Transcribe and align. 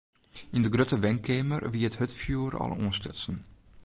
Yn 0.55 0.63
de 0.63 0.69
grutte 0.73 0.97
wenkeamer 1.05 1.61
wie 1.73 1.87
it 1.89 1.97
hurdfjoer 1.99 2.53
al 2.63 2.71
oanstutsen. 2.83 3.37